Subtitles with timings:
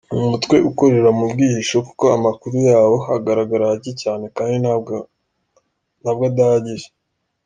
[0.13, 4.95] Ni umutwe ukorera mu bwihisho kuko amakuru yawo agaragara hake cyane kandi nabwo
[6.29, 6.89] adahagije.